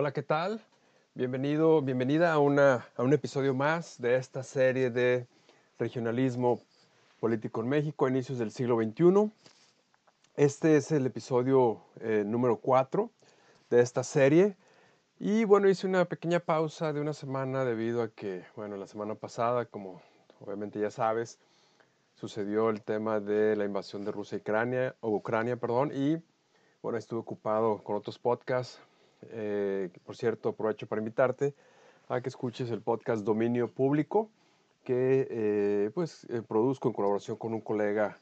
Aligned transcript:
Hola, 0.00 0.14
¿qué 0.14 0.22
tal? 0.22 0.64
Bienvenido, 1.14 1.82
bienvenida 1.82 2.32
a, 2.32 2.38
una, 2.38 2.88
a 2.96 3.02
un 3.02 3.12
episodio 3.12 3.52
más 3.52 4.00
de 4.00 4.16
esta 4.16 4.42
serie 4.42 4.88
de 4.88 5.26
regionalismo 5.78 6.62
político 7.20 7.60
en 7.60 7.68
México 7.68 8.06
a 8.06 8.08
inicios 8.08 8.38
del 8.38 8.50
siglo 8.50 8.78
XXI. 8.78 9.30
Este 10.36 10.78
es 10.78 10.90
el 10.90 11.04
episodio 11.04 11.82
eh, 12.00 12.24
número 12.26 12.56
4 12.56 13.10
de 13.68 13.82
esta 13.82 14.02
serie. 14.02 14.56
Y 15.18 15.44
bueno, 15.44 15.68
hice 15.68 15.86
una 15.86 16.06
pequeña 16.06 16.40
pausa 16.40 16.94
de 16.94 17.02
una 17.02 17.12
semana 17.12 17.66
debido 17.66 18.00
a 18.00 18.08
que, 18.08 18.46
bueno, 18.56 18.78
la 18.78 18.86
semana 18.86 19.16
pasada, 19.16 19.66
como 19.66 20.00
obviamente 20.40 20.80
ya 20.80 20.90
sabes, 20.90 21.38
sucedió 22.14 22.70
el 22.70 22.80
tema 22.80 23.20
de 23.20 23.54
la 23.54 23.66
invasión 23.66 24.06
de 24.06 24.12
Rusia 24.12 24.38
y 24.38 24.40
Ucrania, 24.40 24.96
o 25.00 25.10
Ucrania, 25.10 25.58
perdón, 25.58 25.92
y 25.94 26.16
bueno, 26.80 26.96
estuve 26.96 27.20
ocupado 27.20 27.84
con 27.84 27.96
otros 27.96 28.18
podcasts. 28.18 28.80
Eh, 29.30 29.90
por 30.04 30.16
cierto, 30.16 30.50
aprovecho 30.50 30.86
para 30.86 31.00
invitarte 31.00 31.54
a 32.08 32.20
que 32.20 32.28
escuches 32.28 32.70
el 32.70 32.80
podcast 32.80 33.24
Dominio 33.24 33.68
Público, 33.68 34.30
que 34.84 35.26
eh, 35.30 35.90
pues 35.94 36.26
eh, 36.30 36.42
produzco 36.46 36.88
en 36.88 36.94
colaboración 36.94 37.36
con 37.36 37.54
un 37.54 37.60
colega 37.60 38.18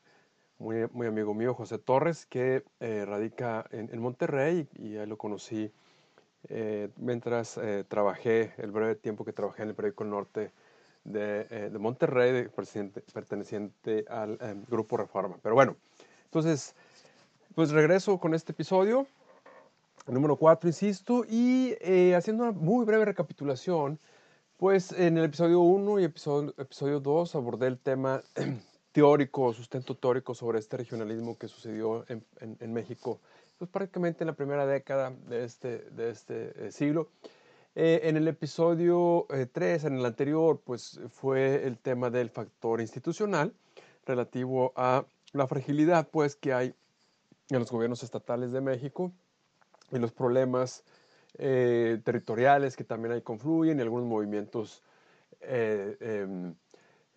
muy, 0.59 0.87
muy 0.93 1.07
amigo 1.07 1.35
mío, 1.35 1.55
José 1.55 1.79
Torres, 1.79 2.27
que 2.27 2.65
radica 2.81 3.65
en, 3.71 3.89
en, 3.93 4.01
Monterrey 4.01 4.67
y 4.77 4.97
ahí 4.97 5.07
lo 5.07 5.17
conocí 5.17 5.71
mientras 6.97 7.61
trabajé, 7.87 8.55
el 8.57 8.73
breve 8.73 8.97
tiempo 8.97 9.25
que 9.25 9.33
trabajé 9.33 9.63
en 9.63 9.69
el 9.69 9.75
periódico 9.77 10.03
Norte 10.03 10.51
de, 11.05 11.45
de 11.45 11.79
Monterrey, 11.79 12.49
perteneciente 13.13 14.05
al 14.09 14.37
Grupo 14.69 14.97
Reforma. 14.97 15.39
Pero 15.43 15.55
bueno, 15.55 15.77
entonces 16.25 16.75
pues 17.55 17.71
regreso 17.71 18.19
con 18.19 18.35
este 18.35 18.53
episodio, 18.53 19.07
número 20.13 20.37
4, 20.37 20.69
insisto, 20.69 21.25
y 21.29 21.75
eh, 21.81 22.15
haciendo 22.15 22.45
una 22.45 22.53
muy 22.53 22.85
breve 22.85 23.05
recapitulación, 23.05 23.99
pues 24.57 24.93
en 24.93 25.19
el 25.19 25.25
episodio 25.25 25.61
1 25.61 26.01
y 26.01 26.05
episodio, 26.05 26.55
episodio 26.59 27.01
2 27.01 27.35
abordé 27.35 27.67
el 27.67 27.79
tema 27.79 28.23
teórico, 28.93 29.53
sustento 29.53 29.95
teórico 29.95 30.35
sobre 30.35 30.59
este 30.59 30.77
regionalismo 30.77 31.39
que 31.39 31.49
sucedió 31.49 32.05
en, 32.09 32.25
en, 32.41 32.73
México, 32.73 33.21
pues 33.59 33.71
prácticamente 33.71 34.25
en 34.25 34.29
la 34.29 34.33
primera 34.35 34.67
década 34.67 35.13
de 35.29 35.45
este, 35.45 35.79
de 35.91 36.11
este 36.11 36.67
eh, 36.67 36.73
siglo. 36.73 37.09
Eh, 37.75 38.01
en 38.05 38.17
el 38.17 38.27
episodio 38.27 39.27
3, 39.53 39.85
en 39.85 39.99
el 39.99 40.07
anterior, 40.07 40.61
pues 40.65 41.01
fue 41.11 41.65
el 41.67 41.79
tema 41.79 42.11
del 42.11 42.31
factor 42.31 42.81
institucional 42.81 43.53
relativo 44.05 44.73
a 44.75 45.05
la 45.33 45.47
fragilidad 45.47 46.09
pues 46.09 46.35
que 46.35 46.53
hay 46.53 46.75
en 47.51 47.61
los 47.61 47.71
gobiernos 47.71 48.03
estatales 48.03 48.51
de 48.53 48.61
México 48.61 49.13
y 49.93 49.99
los 49.99 50.13
problemas 50.13 50.85
eh, 51.39 52.01
territoriales 52.05 52.77
que 52.77 52.85
también 52.85 53.13
ahí 53.13 53.23
confluyen 53.23 53.79
y 53.79 53.83
algunos 53.83 54.07
movimientos 54.07 54.83
eh, 55.41 55.97
em, 56.01 56.55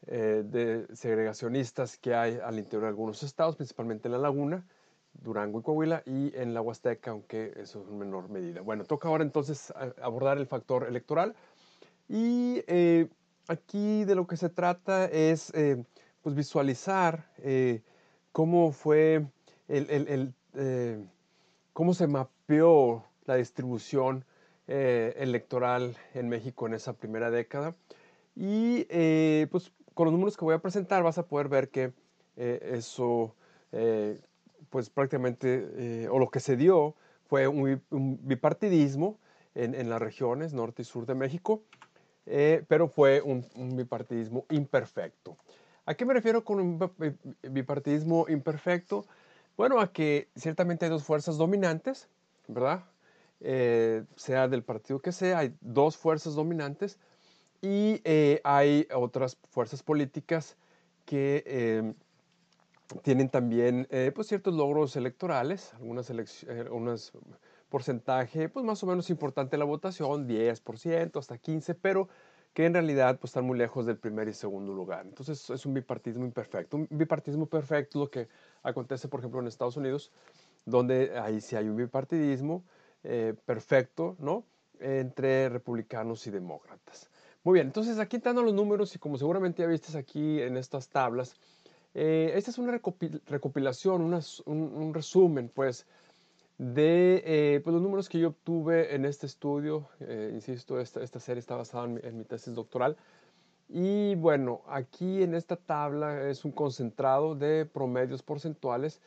eh, 0.08 0.44
de 0.46 0.88
segregacionistas 0.96 1.98
que 1.98 2.14
hay 2.14 2.40
al 2.44 2.60
interior 2.60 2.84
de 2.84 2.90
algunos 2.90 3.24
estados, 3.24 3.56
principalmente 3.56 4.08
en 4.08 4.14
la 4.14 4.18
Laguna, 4.18 4.66
Durango 5.14 5.60
y 5.60 5.64
Coahuila, 5.64 6.04
y 6.06 6.36
en 6.36 6.54
la 6.54 6.62
Huasteca, 6.62 7.12
aunque 7.12 7.54
eso 7.58 7.82
es 7.82 7.90
en 7.90 7.98
menor 7.98 8.30
medida. 8.30 8.62
Bueno, 8.62 8.86
toca 8.86 9.08
ahora 9.10 9.24
entonces 9.24 9.74
abordar 10.02 10.38
el 10.38 10.48
factor 10.48 10.88
electoral 10.88 11.36
y 12.08 12.64
aquí 13.48 14.06
de 14.06 14.16
lo 14.16 14.28
que 14.28 14.38
se 14.38 14.50
trata 14.50 15.06
es 15.06 15.52
pues 16.22 16.36
visualizar 16.36 17.26
cómo 18.32 18.72
fue 18.72 19.26
el, 19.68 20.34
eh, 20.54 21.04
cómo 21.74 21.94
se 21.94 22.08
mapeó 22.08 22.41
la 23.26 23.36
distribución 23.36 24.26
eh, 24.68 25.14
electoral 25.18 25.96
en 26.14 26.30
México 26.30 26.68
en 26.68 26.74
esa 26.74 26.94
primera 26.94 27.32
década. 27.32 27.76
Y 28.36 28.86
eh, 28.90 29.48
pues 29.52 29.72
con 29.94 30.06
los 30.06 30.14
números 30.14 30.38
que 30.38 30.46
voy 30.46 30.56
a 30.56 30.60
presentar 30.60 31.04
vas 31.04 31.18
a 31.18 31.28
poder 31.28 31.48
ver 31.48 31.70
que 31.70 31.94
eso, 32.38 33.36
pues 34.70 34.90
prácticamente, 34.90 36.08
o 36.10 36.18
lo 36.18 36.30
que 36.30 36.40
se 36.40 36.56
dio 36.56 36.96
fue 37.28 37.48
un, 37.48 37.82
bipartidismo 38.24 39.20
en, 39.54 39.90
las 39.90 40.02
regiones 40.02 40.54
norte 40.54 40.82
y 40.82 40.86
sur 40.86 41.06
de 41.06 41.14
México, 41.14 41.62
pero 42.26 42.88
fue 42.88 43.22
un, 43.22 43.46
un 43.56 43.76
bipartidismo 43.76 44.46
imperfecto. 44.50 45.38
¿A 45.86 45.94
qué 45.94 46.06
me 46.06 46.14
refiero 46.14 46.44
con 46.44 46.60
un 46.60 46.80
bipartidismo 47.42 48.26
imperfecto? 48.30 49.06
Bueno, 49.58 49.80
a 49.80 49.92
que 49.92 50.30
ciertamente 50.36 50.86
hay 50.86 50.92
dos 50.92 51.04
fuerzas 51.04 51.38
dominantes, 51.38 52.08
¿verdad? 52.48 52.86
Eh, 53.40 54.04
sea 54.16 54.48
del 54.48 54.64
partido 54.64 55.00
que 55.00 55.12
sea, 55.12 55.40
hay 55.40 55.56
dos 55.62 55.98
fuerzas 55.98 56.36
dominantes 56.36 57.00
y 57.62 58.02
eh, 58.04 58.40
hay 58.44 58.88
otras 58.94 59.38
fuerzas 59.50 59.82
políticas 59.82 60.58
que 61.06 61.44
eh, 61.46 61.94
tienen 63.04 63.30
también 63.30 63.88
pues 64.14 64.28
ciertos 64.28 64.54
logros 64.54 64.96
electorales, 64.96 65.74
algunas 65.76 66.12
unos 66.70 67.14
porcentaje 67.70 68.50
pues 68.50 68.66
más 68.66 68.84
o 68.84 68.88
menos 68.88 69.10
importante 69.10 69.58
la 69.58 69.66
votación, 69.66 70.28
10%, 70.28 71.18
hasta 71.18 71.38
15%, 71.38 71.78
pero 71.82 72.10
que 72.54 72.66
en 72.66 72.74
realidad 72.74 73.18
pues, 73.20 73.32
están 73.32 73.46
muy 73.46 73.58
lejos 73.58 73.86
del 73.86 73.98
primer 73.98 74.28
y 74.28 74.34
segundo 74.34 74.74
lugar. 74.74 75.06
Entonces 75.06 75.50
es 75.50 75.66
un 75.66 75.74
bipartidismo 75.74 76.26
imperfecto. 76.26 76.78
Un 76.78 76.88
bipartidismo 76.90 77.46
perfecto 77.46 78.00
lo 78.00 78.12
que 78.12 78.28
acontece, 78.62 79.08
por 79.08 79.22
ejemplo, 79.22 79.40
en 79.40 79.48
Estados 79.48 79.78
Unidos, 79.78 80.12
donde 80.66 81.18
ahí 81.20 81.42
sí 81.42 81.56
hay 81.56 81.68
un 81.68 81.76
bipartidismo 81.76 82.64
eh, 83.04 83.34
perfecto, 83.46 84.16
¿no? 84.20 84.46
Entre 84.80 85.50
republicanos 85.50 86.26
y 86.28 86.32
demócratas. 86.32 87.10
Muy 87.44 87.56
bien, 87.56 87.68
entonces 87.68 87.98
aquí 87.98 88.18
entrando 88.18 88.44
los 88.44 88.54
números 88.54 88.96
y 88.96 89.00
como 89.00 89.18
seguramente 89.18 89.64
ya 89.64 89.68
viste 89.68 89.98
aquí 89.98 90.40
en 90.42 90.58
estas 90.58 90.90
tablas, 90.90 91.36
eh, 91.94 92.32
esta 92.36 92.52
es 92.52 92.58
una 92.58 92.80
recopilación, 93.28 94.02
un, 94.02 94.22
un, 94.46 94.94
resumen, 94.94 95.50
pues, 95.50 95.88
de 96.58 97.24
eh, 97.26 97.62
pues, 97.64 97.74
los 97.74 97.82
números 97.82 98.08
que 98.08 98.20
yo 98.20 98.30
obtuve 98.30 98.94
en 98.96 99.06
este 99.06 99.26
estudio. 99.26 99.90
insisto, 100.32 100.80
esta, 100.80 101.02
esta, 101.02 101.20
serie 101.20 101.40
está 101.40 101.56
basada 101.56 101.86
en 101.86 102.18
mi 102.18 102.24
tesis 102.24 102.54
doctoral. 102.54 102.96
Y 103.68 104.16
bueno, 104.16 104.62
aquí 104.68 105.24
en 105.24 105.34
esta 105.34 105.56
tabla 105.56 106.30
es 106.30 106.46
un 106.46 106.52
concentrado 106.52 107.36
de 107.36 107.66
promedios 107.66 108.22
porcentuales 108.22 109.02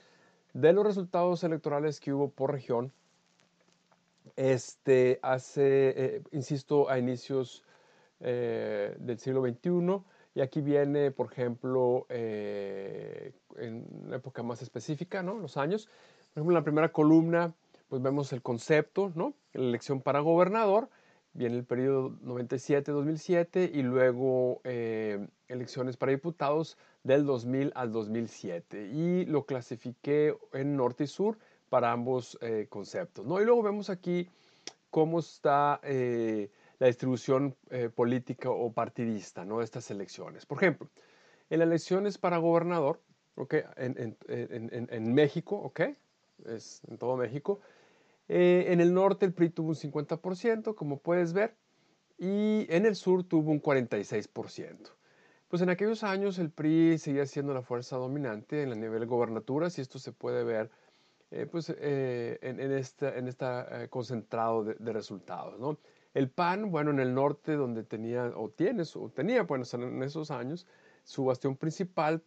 de 0.54 0.72
los 0.72 0.84
resultados 0.86 1.44
electorales 1.44 2.00
que 2.00 2.12
hubo 2.12 2.30
por 2.30 2.52
región. 2.52 2.92
Este 4.36 5.18
hace, 5.22 5.92
eh, 5.96 6.22
insisto, 6.32 6.88
a 6.88 6.98
inicios 6.98 7.62
eh, 8.20 8.96
del 8.98 9.18
siglo 9.18 9.42
XXI. 9.42 10.02
Y 10.36 10.40
aquí 10.40 10.60
viene, 10.62 11.10
por 11.10 11.30
ejemplo, 11.30 12.06
eh, 12.08 13.32
en 13.56 13.86
una 14.06 14.16
época 14.16 14.42
más 14.42 14.62
específica, 14.62 15.22
¿no? 15.22 15.38
Los 15.38 15.56
años. 15.56 15.86
Por 16.32 16.40
ejemplo, 16.40 16.52
en 16.52 16.60
la 16.60 16.64
primera 16.64 16.92
columna, 16.92 17.52
pues 17.88 18.00
vemos 18.00 18.32
el 18.32 18.42
concepto, 18.42 19.12
¿no? 19.14 19.34
La 19.52 19.64
elección 19.64 20.00
para 20.00 20.20
gobernador 20.20 20.88
viene 21.34 21.56
el 21.56 21.64
periodo 21.64 22.10
97-2007 22.24 23.70
y 23.74 23.82
luego 23.82 24.60
eh, 24.64 25.26
elecciones 25.48 25.96
para 25.96 26.12
diputados 26.12 26.78
del 27.02 27.26
2000 27.26 27.72
al 27.74 27.92
2007 27.92 28.88
y 28.92 29.24
lo 29.26 29.44
clasifiqué 29.44 30.36
en 30.52 30.76
norte 30.76 31.04
y 31.04 31.06
sur 31.08 31.36
para 31.68 31.92
ambos 31.92 32.38
eh, 32.40 32.66
conceptos. 32.70 33.26
¿no? 33.26 33.40
Y 33.40 33.44
luego 33.44 33.62
vemos 33.62 33.90
aquí 33.90 34.30
cómo 34.90 35.18
está 35.18 35.80
eh, 35.82 36.50
la 36.78 36.86
distribución 36.86 37.56
política 37.94 38.50
o 38.50 38.72
partidista 38.72 39.44
¿no? 39.44 39.58
de 39.58 39.64
estas 39.64 39.90
elecciones. 39.90 40.46
Por 40.46 40.58
ejemplo, 40.58 40.88
en 41.50 41.58
las 41.58 41.66
elecciones 41.66 42.18
para 42.18 42.38
gobernador, 42.38 43.00
okay, 43.34 43.62
en, 43.76 43.96
en, 43.98 44.16
en, 44.28 44.88
en 44.90 45.14
México, 45.14 45.56
okay, 45.56 45.96
es 46.46 46.82
en 46.88 46.98
todo 46.98 47.16
México, 47.16 47.60
eh, 48.28 48.66
en 48.68 48.80
el 48.80 48.94
norte 48.94 49.26
el 49.26 49.34
PRI 49.34 49.50
tuvo 49.50 49.68
un 49.70 49.74
50%, 49.74 50.74
como 50.74 51.00
puedes 51.00 51.32
ver, 51.32 51.56
y 52.18 52.66
en 52.68 52.86
el 52.86 52.96
sur 52.96 53.24
tuvo 53.24 53.50
un 53.50 53.60
46%. 53.60 54.90
Pues 55.48 55.62
en 55.62 55.68
aquellos 55.68 56.02
años 56.02 56.38
el 56.38 56.50
PRI 56.50 56.98
seguía 56.98 57.26
siendo 57.26 57.54
la 57.54 57.62
fuerza 57.62 57.96
dominante 57.96 58.62
en 58.62 58.72
el 58.72 58.80
nivel 58.80 59.00
de 59.00 59.06
gobernaturas 59.06 59.78
y 59.78 59.82
esto 59.82 59.98
se 59.98 60.12
puede 60.12 60.42
ver 60.42 60.70
eh, 61.30 61.46
pues, 61.46 61.72
eh, 61.78 62.38
en, 62.42 62.60
en, 62.60 62.72
esta, 62.72 63.16
en 63.16 63.28
este 63.28 63.46
concentrado 63.90 64.64
de, 64.64 64.92
resultados. 64.92 65.58
¿no? 65.58 65.78
El 66.14 66.30
PAN, 66.30 66.70
bueno, 66.70 66.90
en 66.90 67.00
el 67.00 67.14
norte 67.14 67.52
donde 67.56 67.82
tenía, 67.82 68.32
o 68.36 68.50
tiene, 68.50 68.84
o 68.94 69.08
tenía, 69.10 69.42
bueno, 69.42 69.64
en 69.72 70.02
esos 70.02 70.30
años, 70.30 70.66
su 71.02 71.24
bastión 71.24 71.56
principal 71.56 72.22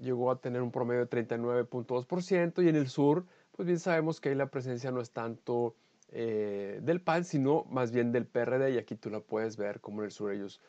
llegó 0.00 0.30
a 0.30 0.40
tener 0.40 0.62
un 0.62 0.70
promedio 0.70 1.04
de 1.04 1.10
39.2% 1.10 2.64
y 2.64 2.68
en 2.68 2.76
el 2.76 2.88
sur 2.88 3.26
pues 3.56 3.66
bien 3.66 3.78
sabemos 3.78 4.20
que 4.20 4.30
ahí 4.30 4.34
la 4.34 4.50
presencia 4.50 4.90
no 4.90 5.00
es 5.00 5.10
tanto 5.10 5.76
eh, 6.08 6.80
del 6.82 7.00
PAN, 7.00 7.24
sino 7.24 7.64
más 7.70 7.92
bien 7.92 8.12
del 8.12 8.26
PRD, 8.26 8.72
y 8.72 8.78
aquí 8.78 8.96
tú 8.96 9.10
la 9.10 9.20
puedes 9.20 9.56
ver 9.56 9.80
como 9.80 10.00
en 10.00 10.06
el 10.06 10.10
sur 10.10 10.32
ellos, 10.32 10.60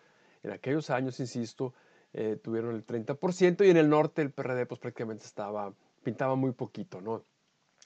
en 0.43 0.51
aquellos 0.51 0.89
años, 0.89 1.19
insisto, 1.19 1.73
eh, 2.13 2.37
tuvieron 2.41 2.75
el 2.75 2.85
30%, 2.85 3.65
y 3.65 3.69
en 3.69 3.77
el 3.77 3.89
norte 3.89 4.21
el 4.21 4.31
PRD 4.31 4.65
pues 4.65 4.79
prácticamente 4.79 5.25
estaba, 5.25 5.73
pintaba 6.03 6.35
muy 6.35 6.51
poquito, 6.51 7.01
¿no? 7.01 7.23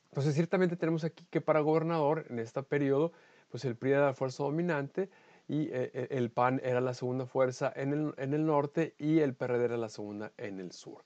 Entonces 0.09 0.35
ciertamente 0.35 0.75
tenemos 0.75 1.03
aquí 1.03 1.25
que 1.29 1.39
para 1.39 1.61
gobernador 1.61 2.25
en 2.29 2.39
este 2.39 2.61
periodo, 2.63 3.13
pues 3.49 3.63
el 3.65 3.75
PRI 3.75 3.91
era 3.91 4.05
la 4.07 4.13
fuerza 4.13 4.43
dominante 4.43 5.09
y 5.47 5.69
el 5.71 6.29
PAN 6.31 6.61
era 6.63 6.81
la 6.81 6.93
segunda 6.93 7.25
fuerza 7.25 7.71
en 7.75 7.93
el, 7.93 8.13
en 8.17 8.33
el 8.33 8.45
norte 8.45 8.95
y 8.97 9.19
el 9.19 9.33
PRD 9.33 9.65
era 9.65 9.77
la 9.77 9.89
segunda 9.89 10.31
en 10.37 10.59
el 10.59 10.71
sur. 10.71 11.03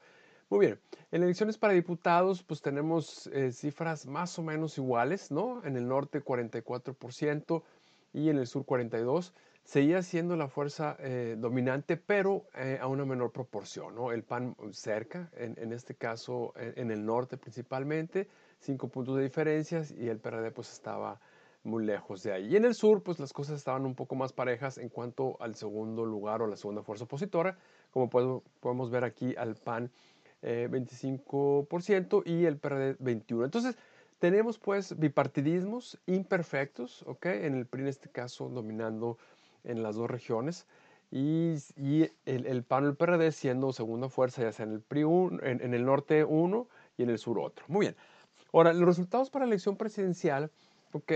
Muy 0.53 0.67
bien, 0.67 0.79
en 1.11 1.23
elecciones 1.23 1.57
para 1.57 1.73
diputados 1.73 2.43
pues 2.43 2.61
tenemos 2.61 3.27
cifras 3.53 4.05
más 4.05 4.37
o 4.37 4.43
menos 4.43 4.77
iguales, 4.77 5.31
¿no? 5.31 5.65
En 5.65 5.77
el 5.77 5.87
norte 5.87 6.23
44% 6.23 7.63
y 8.13 8.29
en 8.29 8.37
el 8.37 8.45
sur 8.45 8.63
42% 8.63 9.31
seguía 9.63 10.03
siendo 10.03 10.35
la 10.35 10.47
fuerza 10.47 10.95
eh, 10.99 11.37
dominante, 11.39 11.97
pero 11.97 12.45
eh, 12.53 12.77
a 12.79 12.85
una 12.85 13.03
menor 13.03 13.31
proporción. 13.31 13.95
¿no? 13.95 14.11
El 14.11 14.21
PAN 14.21 14.55
cerca, 14.73 15.31
en, 15.37 15.73
este 15.73 15.95
caso 15.95 16.53
en, 16.55 16.91
el 16.91 17.03
norte 17.03 17.35
principalmente, 17.37 18.27
cinco 18.59 18.89
puntos 18.89 19.15
de 19.15 19.23
diferencias 19.23 19.89
y 19.89 20.07
el 20.07 20.19
PRD 20.19 20.51
pues 20.51 20.71
estaba 20.71 21.19
muy 21.63 21.83
lejos 21.83 22.21
de 22.21 22.31
ahí. 22.31 22.53
Y 22.53 22.57
en 22.57 22.65
el 22.65 22.75
sur 22.75 23.01
pues 23.01 23.19
las 23.19 23.33
cosas 23.33 23.57
estaban 23.57 23.87
un 23.87 23.95
poco 23.95 24.15
más 24.15 24.33
parejas 24.33 24.77
en 24.77 24.89
cuanto 24.89 25.41
al 25.41 25.55
segundo 25.55 26.05
lugar 26.05 26.43
o 26.43 26.47
la 26.47 26.57
segunda 26.57 26.83
fuerza 26.83 27.05
opositora, 27.05 27.57
como 27.89 28.09
podemos 28.09 28.91
ver 28.91 29.03
aquí 29.03 29.33
al 29.35 29.55
PAN 29.55 29.89
25% 30.43 32.23
eh, 32.25 32.29
y 32.29 32.45
el 32.45 32.57
PRD 32.57 32.97
21%. 32.99 33.45
Entonces, 33.45 33.77
tenemos 34.19 34.57
pues 34.57 34.97
bipartidismos 34.97 35.99
imperfectos, 36.05 37.03
¿ok? 37.07 37.25
En 37.25 37.55
el 37.55 37.65
PRI 37.65 37.81
en 37.81 37.87
este 37.89 38.09
caso 38.09 38.49
dominando 38.49 39.17
en 39.63 39.83
las 39.83 39.95
dos 39.95 40.09
regiones. 40.09 40.65
Y, 41.11 41.55
el, 42.25 42.45
el, 42.47 42.63
PAN 42.63 42.85
y 42.85 42.87
el 42.87 42.95
PRD 42.95 43.31
siendo 43.31 43.71
segunda 43.71 44.09
fuerza, 44.09 44.41
ya 44.41 44.51
sea 44.51 44.65
en 44.65 44.71
el 44.71 44.81
PRI 44.81 45.03
en, 45.43 45.73
el 45.73 45.85
norte 45.85 46.23
uno 46.23 46.67
y 46.97 47.03
en 47.03 47.09
el 47.09 47.19
sur 47.19 47.37
otro. 47.37 47.65
Muy 47.67 47.87
bien. 47.87 47.95
Ahora, 48.51 48.73
los 48.73 48.85
resultados 48.87 49.29
para 49.29 49.45
la 49.45 49.49
elección 49.49 49.75
presidencial, 49.75 50.49
ok, 50.91 51.11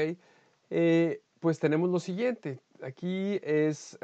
eh, 0.69 1.21
pues 1.39 1.59
tenemos 1.59 1.89
lo 1.89 1.99
siguiente. 1.99 2.59
Aquí 2.83 3.39
es, 3.41 3.97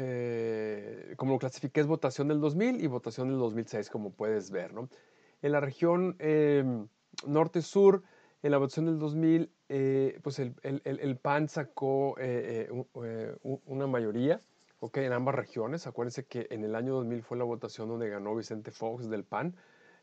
eh, 0.00 1.14
como 1.16 1.32
lo 1.32 1.38
clasifiqué, 1.40 1.80
es 1.80 1.88
votación 1.88 2.28
del 2.28 2.40
2000 2.40 2.82
y 2.82 2.86
votación 2.86 3.28
del 3.28 3.38
2006, 3.38 3.90
como 3.90 4.12
puedes 4.12 4.52
ver, 4.52 4.72
¿no? 4.72 4.88
En 5.42 5.52
la 5.52 5.60
región 5.60 6.14
em, 6.20 6.86
norte-sur, 7.26 8.04
en 8.42 8.52
la 8.52 8.58
votación 8.58 8.86
del 8.86 9.00
2000, 9.00 9.50
eh, 9.68 10.20
pues 10.22 10.38
el, 10.38 10.54
el, 10.62 10.80
el, 10.84 11.16
PAN 11.16 11.48
sacó 11.48 12.14
eh, 12.18 12.70
eh, 13.02 13.36
una 13.42 13.88
mayoría 13.88 14.40
okay, 14.78 15.04
en 15.04 15.12
ambas 15.12 15.34
regiones. 15.34 15.88
Acuérdense 15.88 16.26
que 16.26 16.46
en 16.50 16.62
el 16.62 16.76
año 16.76 16.94
2000 16.94 17.22
fue 17.24 17.36
la 17.36 17.44
votación 17.44 17.88
donde 17.88 18.08
ganó 18.08 18.36
Vicente 18.36 18.70
Fox 18.70 19.10
del 19.10 19.24
PAN 19.24 19.56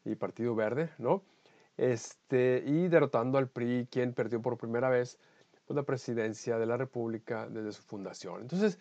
y 0.03 0.15
Partido 0.15 0.55
Verde, 0.55 0.89
¿no? 0.97 1.23
Este, 1.77 2.63
y 2.65 2.89
derrotando 2.89 3.37
al 3.37 3.47
PRI, 3.47 3.87
quien 3.89 4.13
perdió 4.13 4.41
por 4.41 4.57
primera 4.57 4.89
vez 4.89 5.19
pues, 5.65 5.75
la 5.75 5.83
presidencia 5.83 6.57
de 6.57 6.65
la 6.65 6.77
República 6.77 7.47
desde 7.49 7.71
su 7.71 7.83
fundación. 7.83 8.41
Entonces, 8.41 8.79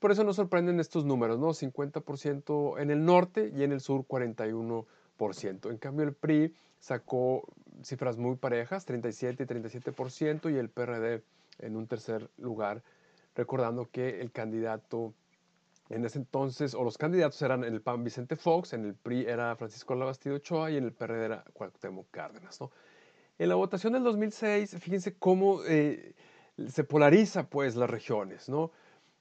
por 0.00 0.10
eso 0.10 0.24
nos 0.24 0.36
sorprenden 0.36 0.80
estos 0.80 1.04
números, 1.04 1.38
¿no? 1.38 1.52
50% 1.52 2.80
en 2.80 2.90
el 2.90 3.04
norte 3.04 3.52
y 3.54 3.62
en 3.62 3.72
el 3.72 3.80
sur 3.80 4.06
41%. 4.06 5.70
En 5.70 5.78
cambio, 5.78 6.06
el 6.06 6.14
PRI 6.14 6.54
sacó 6.78 7.44
cifras 7.84 8.16
muy 8.16 8.36
parejas, 8.36 8.86
37 8.86 9.42
y 9.42 9.46
37%, 9.46 10.52
y 10.52 10.56
el 10.56 10.70
PRD 10.70 11.22
en 11.58 11.76
un 11.76 11.86
tercer 11.86 12.30
lugar, 12.38 12.82
recordando 13.34 13.88
que 13.90 14.20
el 14.20 14.32
candidato 14.32 15.12
en 15.90 16.04
ese 16.04 16.18
entonces, 16.18 16.74
o 16.74 16.84
los 16.84 16.96
candidatos 16.96 17.42
eran 17.42 17.64
el 17.64 17.82
PAN 17.82 18.04
Vicente 18.04 18.36
Fox, 18.36 18.72
en 18.72 18.84
el 18.84 18.94
PRI 18.94 19.26
era 19.26 19.56
Francisco 19.56 19.94
Labastida 19.94 20.34
Ochoa 20.34 20.70
y 20.70 20.76
en 20.76 20.84
el 20.84 20.92
PRD 20.92 21.24
era 21.24 21.44
Cuauhtémoc 21.52 22.06
Cárdenas. 22.10 22.60
¿no? 22.60 22.70
En 23.38 23.48
la 23.48 23.56
votación 23.56 23.92
del 23.92 24.04
2006, 24.04 24.76
fíjense 24.78 25.14
cómo 25.18 25.64
eh, 25.66 26.14
se 26.68 26.84
polariza 26.84 27.48
pues 27.48 27.74
las 27.74 27.90
regiones, 27.90 28.48
¿no? 28.48 28.70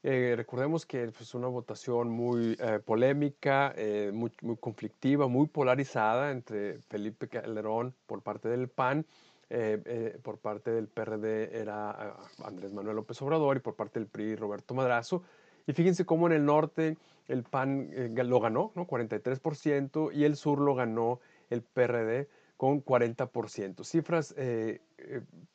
Eh, 0.01 0.33
recordemos 0.37 0.85
que 0.85 1.03
es 1.03 1.11
pues, 1.11 1.33
una 1.33 1.47
votación 1.47 2.09
muy 2.09 2.55
eh, 2.59 2.79
polémica, 2.79 3.73
eh, 3.75 4.11
muy, 4.13 4.31
muy, 4.41 4.55
conflictiva, 4.55 5.27
muy 5.27 5.47
polarizada 5.47 6.31
entre 6.31 6.79
Felipe 6.83 7.27
Calderón 7.27 7.93
por 8.05 8.21
parte 8.21 8.47
del 8.47 8.69
PAN, 8.69 9.05
por 10.21 10.37
parte 10.37 10.69
del 10.69 10.87
PRD 10.87 11.59
era 11.59 11.89
ah, 11.89 12.17
Andrés 12.45 12.71
Manuel 12.71 12.97
López 12.97 13.19
Obrador 13.23 13.57
y 13.57 13.59
por 13.61 13.75
parte 13.75 13.99
del 13.99 14.07
PRI 14.07 14.35
Roberto 14.35 14.75
Madrazo. 14.75 15.23
Y 15.65 15.73
fíjense 15.73 16.05
cómo 16.05 16.27
en 16.27 16.33
el 16.33 16.45
norte 16.45 16.97
el 17.27 17.41
PAN 17.43 17.89
lo 18.15 18.39
ganó, 18.39 18.71
¿no? 18.75 18.85
43%, 18.85 20.11
y 20.13 20.23
el 20.25 20.35
sur 20.35 20.59
lo 20.59 20.75
ganó 20.75 21.19
el 21.49 21.63
PRD 21.63 22.27
con 22.57 22.85
40%. 22.85 23.83
Cifras 23.83 24.35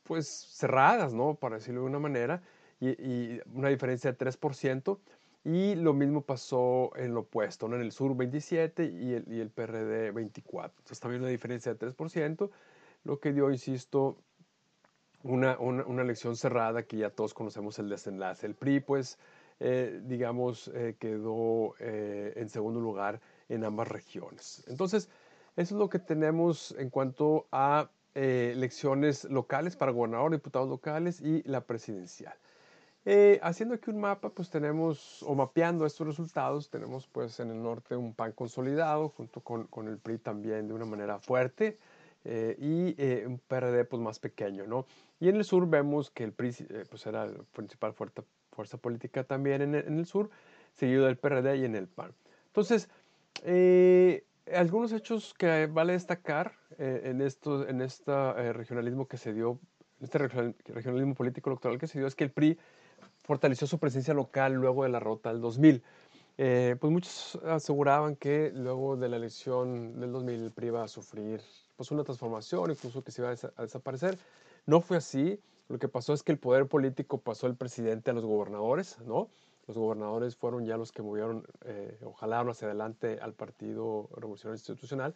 pues 0.02 0.28
cerradas, 0.28 1.14
¿no? 1.14 1.36
Para 1.36 1.56
decirlo 1.56 1.82
de 1.82 1.86
una 1.86 2.00
manera 2.00 2.42
y, 2.80 3.40
una 3.52 3.68
diferencia 3.68 4.12
de 4.12 4.18
3%. 4.18 4.98
Y 5.46 5.74
lo 5.74 5.92
mismo 5.92 6.22
pasó 6.22 6.92
en 6.96 7.12
lo 7.12 7.20
opuesto, 7.20 7.68
¿no? 7.68 7.76
en 7.76 7.82
el 7.82 7.92
sur 7.92 8.16
27 8.16 8.84
y 8.86 9.12
el, 9.12 9.24
y 9.28 9.40
el 9.40 9.50
PRD 9.50 10.10
24. 10.10 10.72
Entonces 10.78 11.00
también 11.00 11.20
una 11.20 11.30
diferencia 11.30 11.74
de 11.74 11.86
3%, 11.86 12.50
lo 13.04 13.20
que 13.20 13.32
dio, 13.34 13.50
insisto, 13.50 14.16
una, 15.22 15.58
una, 15.58 15.84
una, 15.84 16.02
elección 16.02 16.36
cerrada 16.36 16.84
que 16.84 16.96
ya 16.96 17.10
todos 17.10 17.34
conocemos 17.34 17.78
el 17.78 17.90
desenlace. 17.90 18.46
El 18.46 18.54
PRI, 18.54 18.80
pues, 18.80 19.18
eh, 19.60 20.00
digamos, 20.04 20.68
eh, 20.74 20.96
quedó 20.98 21.74
eh, 21.78 22.32
en 22.36 22.48
segundo 22.48 22.80
lugar 22.80 23.20
en 23.48 23.64
ambas 23.64 23.88
regiones. 23.88 24.64
Entonces, 24.66 25.08
eso 25.56 25.74
es 25.74 25.78
lo 25.78 25.88
que 25.88 25.98
tenemos 25.98 26.74
en 26.78 26.90
cuanto 26.90 27.46
a 27.52 27.90
elecciones 28.14 29.24
locales 29.24 29.74
para 29.74 29.90
gobernador, 29.90 30.30
diputados 30.30 30.68
locales 30.68 31.20
y 31.20 31.42
la 31.44 31.62
presidencial. 31.62 32.34
Eh, 33.06 33.38
haciendo 33.42 33.74
aquí 33.74 33.90
un 33.90 34.00
mapa, 34.00 34.30
pues 34.30 34.48
tenemos, 34.48 35.22
o 35.24 35.34
mapeando 35.34 35.84
estos 35.84 36.06
resultados, 36.06 36.70
tenemos 36.70 37.06
pues 37.06 37.38
en 37.38 37.50
el 37.50 37.62
norte 37.62 37.96
un 37.96 38.14
PAN 38.14 38.32
consolidado, 38.32 39.10
junto 39.10 39.42
con, 39.42 39.66
con 39.66 39.88
el 39.88 39.98
PRI 39.98 40.18
también 40.18 40.68
de 40.68 40.74
una 40.74 40.86
manera 40.86 41.18
fuerte, 41.18 41.78
eh, 42.24 42.56
y 42.58 42.94
eh, 42.96 43.26
un 43.26 43.38
PRD 43.38 43.84
pues 43.84 44.00
más 44.00 44.18
pequeño, 44.18 44.66
¿no? 44.66 44.86
Y 45.20 45.28
en 45.28 45.36
el 45.36 45.44
sur 45.44 45.68
vemos 45.68 46.10
que 46.10 46.24
el 46.24 46.32
PRI 46.32 46.54
pues 46.88 47.04
era 47.04 47.26
la 47.26 47.42
principal 47.52 47.92
fuerza, 47.92 48.24
fuerza 48.52 48.78
política 48.78 49.24
también 49.24 49.60
en 49.60 49.74
el, 49.74 49.86
en 49.86 49.98
el, 49.98 50.06
sur, 50.06 50.30
seguido 50.72 51.04
del 51.04 51.18
PRD 51.18 51.58
y 51.58 51.64
en 51.66 51.76
el 51.76 51.88
PAN. 51.88 52.14
Entonces, 52.46 52.88
algunos 54.54 54.92
hechos 54.92 55.34
que 55.34 55.66
vale 55.66 55.92
destacar 55.92 56.54
en, 56.78 57.20
esto, 57.20 57.68
en 57.68 57.82
este 57.82 58.52
regionalismo 58.54 59.06
que 59.06 59.18
se 59.18 59.34
dio, 59.34 59.58
este 60.00 60.18
regionalismo 60.18 61.14
político 61.14 61.50
electoral 61.50 61.78
que 61.78 61.86
se 61.86 61.98
dio, 61.98 62.06
es 62.06 62.14
que 62.14 62.24
el 62.24 62.30
PRI 62.30 62.58
fortaleció 63.22 63.66
su 63.66 63.78
presencia 63.78 64.14
local 64.14 64.54
luego 64.54 64.82
de 64.84 64.88
la 64.88 65.00
rota 65.00 65.30
del 65.32 65.40
2000. 65.40 65.82
Eh, 66.36 66.76
pues 66.80 66.92
muchos 66.92 67.38
aseguraban 67.44 68.16
que 68.16 68.50
luego 68.54 68.96
de 68.96 69.08
la 69.08 69.16
elección 69.16 70.00
del 70.00 70.12
2000 70.12 70.42
el 70.44 70.50
PRI 70.50 70.66
iba 70.68 70.82
a 70.82 70.88
sufrir 70.88 71.40
pues 71.76 71.90
una 71.90 72.02
transformación, 72.02 72.70
incluso 72.70 73.02
que 73.02 73.12
se 73.12 73.22
iba 73.22 73.30
a, 73.30 73.62
desaparecer. 73.62 74.18
No 74.66 74.80
fue 74.80 74.96
así. 74.96 75.40
Lo 75.68 75.78
que 75.78 75.88
pasó 75.88 76.12
es 76.12 76.22
que 76.22 76.32
el 76.32 76.38
poder 76.38 76.66
político 76.66 77.18
pasó 77.18 77.46
del 77.46 77.56
presidente 77.56 78.10
a 78.10 78.14
los 78.14 78.24
gobernadores, 78.24 78.98
¿no? 79.06 79.28
Los 79.66 79.78
gobernadores 79.78 80.36
fueron 80.36 80.66
ya 80.66 80.76
los 80.76 80.92
que 80.92 81.02
movieron 81.02 81.46
eh, 81.64 81.98
o 82.04 82.14
hacia 82.20 82.68
adelante 82.68 83.18
al 83.22 83.32
Partido 83.32 84.10
Revolucionario 84.14 84.56
Institucional 84.56 85.14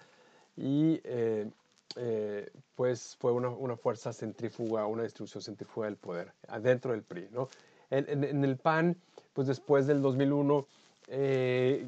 y 0.57 1.00
eh, 1.04 1.50
eh, 1.97 2.50
pues 2.75 3.16
fue 3.16 3.33
una, 3.33 3.50
una, 3.50 3.76
fuerza 3.76 4.12
centrífuga, 4.12 4.87
una 4.87 5.02
distribución 5.02 5.42
centrífuga 5.42 5.87
del 5.87 5.97
poder 5.97 6.33
adentro 6.49 6.92
del 6.92 7.02
PRI, 7.02 7.28
¿no? 7.30 7.49
En, 7.90 8.45
el 8.45 8.57
PAN, 8.57 8.97
pues 9.33 9.47
después 9.47 9.87
del 9.87 10.02
2001, 10.02 10.66
eh, 11.09 11.87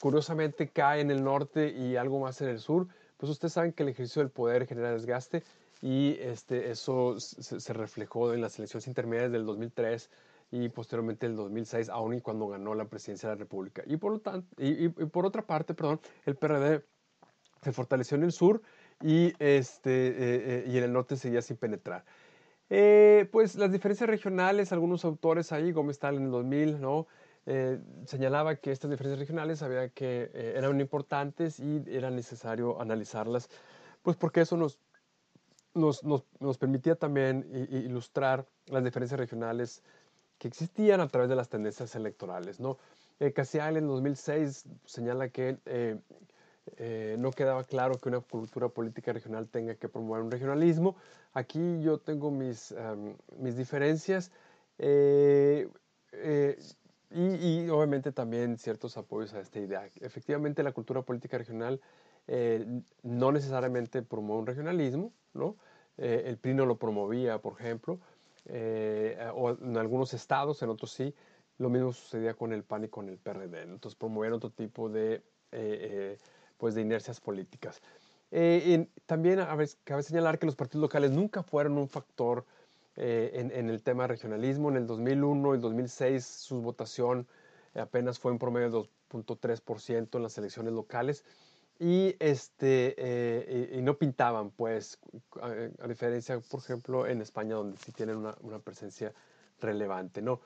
curiosamente 0.00 0.68
cae 0.68 1.00
en 1.00 1.10
el 1.10 1.22
norte 1.22 1.70
y 1.70 1.96
algo 1.96 2.20
más 2.20 2.40
en 2.40 2.48
el 2.48 2.58
sur, 2.58 2.88
pues 3.18 3.30
ustedes 3.30 3.52
saben 3.52 3.72
que 3.72 3.82
el 3.82 3.90
ejercicio 3.90 4.22
del 4.22 4.30
poder 4.30 4.66
genera 4.66 4.92
desgaste 4.92 5.42
y 5.82 6.16
este, 6.20 6.70
eso 6.70 7.20
se, 7.20 7.72
reflejó 7.72 8.32
en 8.32 8.40
las 8.40 8.58
elecciones 8.58 8.86
intermedias 8.88 9.30
del 9.30 9.44
2003 9.44 10.10
y 10.50 10.68
posteriormente 10.70 11.26
el 11.26 11.36
2006, 11.36 11.88
aún 11.90 12.14
y 12.14 12.20
cuando 12.20 12.48
ganó 12.48 12.74
la 12.74 12.86
presidencia 12.86 13.28
de 13.28 13.34
la 13.34 13.38
República. 13.38 13.82
Y 13.86 13.96
por, 13.96 14.12
lo 14.12 14.18
tanto, 14.20 14.48
y, 14.56 14.88
por 14.88 15.26
otra 15.26 15.42
parte, 15.42 15.74
perdón, 15.74 16.00
el 16.24 16.36
PRD 16.36 16.82
se 17.62 17.72
fortaleció 17.72 18.16
en 18.16 18.24
el 18.24 18.32
sur 18.32 18.62
y, 19.02 19.32
este, 19.38 20.08
eh, 20.08 20.14
eh, 20.18 20.64
y 20.68 20.78
en 20.78 20.84
el 20.84 20.92
norte 20.92 21.16
seguía 21.16 21.42
sin 21.42 21.56
penetrar. 21.56 22.04
Eh, 22.70 23.28
pues 23.32 23.54
las 23.54 23.72
diferencias 23.72 24.08
regionales, 24.08 24.72
algunos 24.72 25.04
autores 25.04 25.52
ahí, 25.52 25.72
Gómez 25.72 25.98
Tal 25.98 26.16
en 26.16 26.24
el 26.24 26.30
2000, 26.30 26.80
¿no? 26.80 27.06
Eh, 27.46 27.80
señalaba 28.04 28.56
que 28.56 28.72
estas 28.72 28.90
diferencias 28.90 29.18
regionales 29.18 29.62
había 29.62 29.88
que, 29.88 30.30
eh, 30.34 30.54
eran 30.56 30.78
importantes 30.80 31.60
y 31.60 31.82
era 31.86 32.10
necesario 32.10 32.80
analizarlas, 32.80 33.48
pues 34.02 34.18
porque 34.18 34.42
eso 34.42 34.58
nos, 34.58 34.78
nos, 35.72 36.04
nos, 36.04 36.58
permitía 36.58 36.96
también 36.96 37.48
ilustrar 37.70 38.46
las 38.66 38.84
diferencias 38.84 39.18
regionales 39.18 39.82
que 40.36 40.48
existían 40.48 41.00
a 41.00 41.08
través 41.08 41.30
de 41.30 41.36
las 41.36 41.48
tendencias 41.48 41.94
electorales. 41.94 42.60
¿no? 42.60 42.76
Casial 43.34 43.78
en 43.78 43.86
2006 43.86 44.66
señala 44.84 45.30
que 45.30 45.58
eh, 46.76 47.16
no 47.18 47.30
quedaba 47.30 47.64
claro 47.64 47.98
que 47.98 48.08
una 48.08 48.20
cultura 48.20 48.68
política 48.68 49.12
regional 49.12 49.48
tenga 49.48 49.74
que 49.74 49.88
promover 49.88 50.22
un 50.22 50.30
regionalismo. 50.30 50.96
Aquí 51.32 51.80
yo 51.80 51.98
tengo 51.98 52.30
mis, 52.30 52.74
mis 53.38 53.56
diferencias 53.56 54.30
Eh, 54.78 55.68
eh, 56.12 56.58
y, 57.10 57.68
obviamente 57.70 58.12
también 58.12 58.58
ciertos 58.58 58.96
apoyos 58.96 59.34
a 59.34 59.40
esta 59.40 59.58
idea. 59.58 59.88
Efectivamente, 60.00 60.62
la 60.62 60.72
cultura 60.72 61.02
política 61.02 61.38
regional 61.38 61.80
no 63.02 63.32
necesariamente 63.32 64.02
promueve 64.02 64.40
un 64.40 64.46
regionalismo, 64.46 65.12
¿no? 65.32 65.56
el 65.96 66.36
PRI 66.36 66.52
no 66.52 66.66
lo 66.66 66.76
promovía, 66.76 67.38
por 67.38 67.54
ejemplo, 67.58 67.98
o 69.34 69.50
en 69.50 69.76
algunos 69.78 70.12
estados, 70.12 70.62
en 70.62 70.68
otros 70.68 70.92
sí. 70.92 71.14
Lo 71.56 71.70
mismo 71.70 71.94
sucedía 71.94 72.34
con 72.34 72.52
el 72.52 72.64
PAN 72.64 72.84
y 72.84 72.88
con 72.88 73.08
el 73.08 73.16
PRD. 73.16 73.62
Entonces 73.62 73.98
promovieron 73.98 74.36
otro 74.36 74.50
tipo 74.50 74.90
de, 74.90 75.22
pues 76.58 76.74
de 76.74 76.82
inercias 76.82 77.20
políticas. 77.20 77.80
también 79.06 79.40
cabe 79.84 80.02
señalar 80.02 80.38
que 80.38 80.46
los 80.46 80.56
partidos 80.56 80.82
locales 80.82 81.10
nunca 81.10 81.42
fueron 81.42 81.78
un 81.78 81.88
factor 81.88 82.44
eh, 82.96 83.50
en, 83.54 83.70
el 83.70 83.82
tema 83.82 84.06
regionalismo. 84.08 84.70
En 84.70 84.76
el 84.76 84.86
2001 84.86 85.54
y 85.54 85.56
el 85.56 85.60
2006 85.60 86.24
su 86.26 86.60
votación 86.60 87.26
apenas 87.74 88.18
fue 88.18 88.32
en 88.32 88.38
promedio 88.38 88.70
de 88.70 88.88
2.3% 89.10 90.16
en 90.16 90.22
las 90.22 90.36
elecciones 90.36 90.72
locales 90.72 91.24
y, 91.78 92.16
este, 92.18 92.96
eh, 92.98 93.76
y, 93.78 93.82
no 93.82 93.96
pintaban, 93.96 94.50
pues, 94.50 94.98
a, 95.40 95.86
diferencia, 95.86 96.40
por 96.40 96.58
ejemplo, 96.58 97.06
en 97.06 97.22
España, 97.22 97.54
donde 97.54 97.76
sí 97.76 97.92
tienen 97.92 98.16
una, 98.16 98.34
una 98.40 98.58
presencia 98.58 99.14
relevante, 99.60 100.20
¿no? 100.20 100.40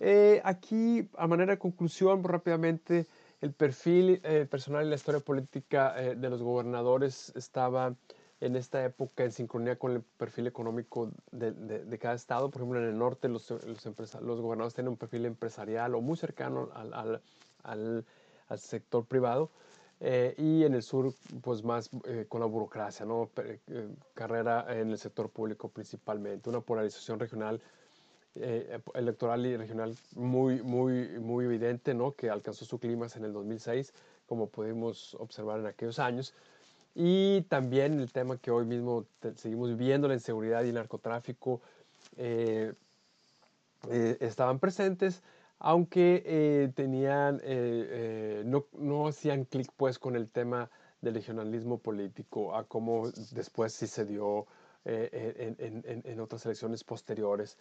Eh, 0.00 0.40
aquí, 0.44 1.08
a 1.16 1.28
manera 1.28 1.52
de 1.52 1.58
conclusión, 1.58 2.24
rápidamente, 2.24 3.06
el 3.44 3.52
perfil 3.52 4.20
personal 4.50 4.86
y 4.86 4.88
la 4.88 4.96
historia 4.96 5.20
política 5.20 5.92
de 5.92 6.30
los 6.30 6.42
gobernadores 6.42 7.30
estaba 7.36 7.94
en 8.44 8.56
esta 8.56 8.84
época 8.84 9.24
en 9.24 9.32
sincronía 9.32 9.76
con 9.76 9.92
el 9.92 10.02
perfil 10.02 10.46
económico 10.46 11.10
de, 11.30 11.98
cada 11.98 12.14
estado. 12.14 12.50
Por 12.50 12.60
ejemplo, 12.60 12.80
en 12.80 12.88
el 12.88 12.98
norte 12.98 13.28
los, 13.28 13.48
gobernadores 13.48 14.74
tienen 14.74 14.90
un 14.90 14.96
perfil 14.98 15.24
empresarial 15.24 15.94
o 15.94 16.02
muy 16.02 16.16
cercano 16.16 16.68
al, 17.62 18.04
sector 18.58 19.06
privado. 19.06 19.50
Eh, 20.00 20.34
y 20.36 20.64
en 20.64 20.74
el 20.74 20.82
sur, 20.82 21.14
pues 21.40 21.62
más 21.62 21.88
eh, 22.04 22.26
con 22.28 22.40
la 22.40 22.46
burocracia. 22.46 23.06
Eh, 23.38 23.88
carrera 24.12 24.66
en 24.68 24.90
el 24.90 24.98
sector 24.98 25.30
público 25.30 25.68
principalmente, 25.68 26.50
una 26.50 26.60
polarización 26.60 27.18
regional, 27.18 27.62
electoral 28.94 29.46
y 29.46 29.56
regional 29.56 29.96
muy, 30.14 30.62
muy, 30.62 31.08
muy 31.20 31.44
evidente, 31.44 31.94
¿no? 31.94 32.12
Que 32.12 32.30
alcanzó 32.30 32.64
su 32.64 32.78
clima 32.78 33.06
en 33.14 33.24
el 33.24 33.32
2006, 33.32 33.92
como 34.26 34.48
pudimos 34.48 35.14
observar 35.14 35.60
en 35.60 35.66
aquellos 35.66 35.98
años. 35.98 36.34
Y 36.94 37.42
también 37.42 37.98
el 37.98 38.12
tema 38.12 38.38
que 38.38 38.50
hoy 38.50 38.64
mismo 38.64 39.04
seguimos 39.36 39.70
viviendo, 39.76 40.06
la 40.06 40.14
inseguridad 40.14 40.62
y 40.62 40.68
el 40.68 40.74
narcotráfico, 40.74 41.60
eh, 42.16 42.72
eh, 43.90 44.16
estaban 44.20 44.60
presentes, 44.60 45.22
aunque 45.58 46.22
eh, 46.24 46.72
tenían, 46.74 47.40
no, 48.48 48.66
no, 48.78 49.08
hacían 49.08 49.44
clic 49.44 49.70
pues 49.76 49.98
con 49.98 50.14
el 50.14 50.28
tema 50.28 50.70
del 51.00 51.14
regionalismo 51.14 51.78
político, 51.78 52.54
a 52.56 52.64
cómo 52.64 53.10
después 53.32 53.72
sí 53.72 53.86
se 53.86 54.04
dio 54.04 54.46
en, 54.84 55.56
en, 55.58 56.02
en, 56.04 56.20
otras 56.20 56.44
elecciones 56.46 56.84
posteriores, 56.84 57.58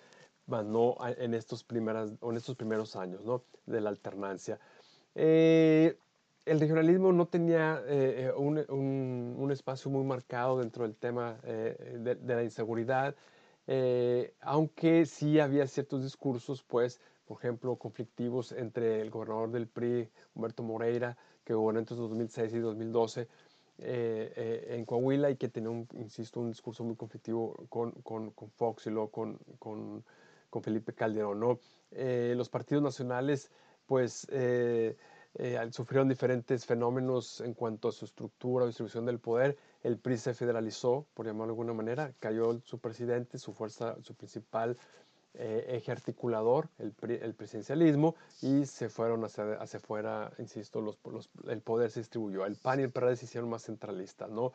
más 0.48 0.66
no 0.66 0.98
en 1.02 1.34
estos, 1.34 1.64
primeras, 1.64 2.12
en 2.22 2.38
estos 2.38 2.56
primeros 2.56 2.96
años 2.96 3.24
¿no? 3.26 3.44
de 3.66 3.82
la 3.82 3.90
alternancia 3.90 4.60
el 6.46 6.60
regionalismo 6.60 7.14
no 7.14 7.28
tenía 7.28 7.82
eh, 7.88 8.26
eh, 8.28 8.32
un, 8.36 8.58
un, 9.38 9.52
espacio 9.52 9.90
muy 9.90 10.04
marcado 10.04 10.60
dentro 10.60 10.84
del 10.84 10.96
tema 10.96 11.38
eh, 11.44 11.98
de, 12.00 12.36
la 12.36 12.44
inseguridad, 12.44 13.16
aunque 14.42 15.06
sí 15.06 15.40
había 15.40 15.68
ciertos 15.68 16.04
discursos, 16.04 16.64
pues, 16.64 17.00
por 17.26 17.38
ejemplo, 17.38 17.78
conflictivos 17.78 18.52
entre 18.52 19.00
el 19.00 19.10
gobernador 19.10 19.52
del 19.52 19.68
PRI, 19.68 20.10
Humberto 20.36 20.64
Moreira, 20.64 21.18
que 21.46 21.54
gobernó 21.54 21.80
entre 21.80 21.96
2006 21.96 22.54
y 22.54 22.60
2012 22.60 23.28
en 23.78 24.86
Coahuila 24.86 25.32
y 25.32 25.38
que 25.38 25.48
tenía, 25.48 25.70
un, 25.70 25.88
insisto, 25.94 26.42
un 26.42 26.50
discurso 26.50 26.84
muy 26.84 26.96
conflictivo 26.96 27.56
con, 27.70 27.92
con, 28.04 28.32
con 28.32 28.50
Fox 28.52 28.88
y 28.88 28.90
luego 28.90 29.10
con, 29.10 29.40
con, 29.60 30.04
con 30.54 30.62
Felipe 30.62 30.94
Calderón. 30.94 31.40
¿no? 31.40 31.60
los 31.92 32.50
partidos 32.50 32.84
nacionales, 32.84 33.50
pues, 33.88 34.28
eh, 34.30 34.96
sufrieron 35.72 36.08
diferentes 36.08 36.64
fenómenos 36.64 37.42
en 37.42 37.56
cuanto 37.56 37.88
a 37.88 37.92
su 37.92 38.06
estructura 38.06 38.66
o 38.66 38.68
distribución 38.68 39.08
del 39.08 39.20
poder. 39.20 39.58
El 39.82 39.98
PRI 39.98 40.18
se 40.18 40.36
federalizó, 40.36 41.08
por 41.16 41.26
llamarlo 41.26 41.48
de 41.48 41.52
alguna 41.54 41.74
manera, 41.74 42.14
cayó 42.20 42.60
su 42.64 42.78
presidente, 42.78 43.40
su 43.40 43.52
fuerza, 43.52 43.96
su 44.04 44.14
principal 44.14 44.78
eh, 45.34 45.66
eje 45.70 45.92
articulador, 45.92 46.70
el, 46.78 46.94
el, 47.02 47.34
presidencialismo, 47.34 48.16
y 48.44 48.68
se 48.68 48.90
fueron 48.90 49.24
hacia, 49.26 49.54
hacia 49.56 49.80
afuera, 49.80 50.32
insisto, 50.38 50.96
el 51.48 51.62
poder 51.62 51.90
se 51.90 52.02
distribuyó. 52.02 52.46
El 52.46 52.58
PAN 52.58 52.82
y 52.82 52.84
el 52.84 52.92
PRD 52.92 53.16
se 53.16 53.26
hicieron 53.26 53.50
más 53.50 53.64
centralistas, 53.64 54.30
¿no? 54.30 54.54